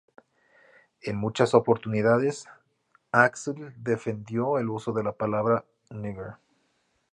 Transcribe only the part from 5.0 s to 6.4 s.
la palabra "nigger".